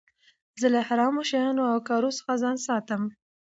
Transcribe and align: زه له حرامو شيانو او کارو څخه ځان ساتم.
زه 0.61 0.67
له 0.73 0.81
حرامو 0.87 1.21
شيانو 1.29 1.63
او 1.71 1.77
کارو 1.89 2.09
څخه 2.17 2.33
ځان 2.43 2.57
ساتم. 2.67 3.01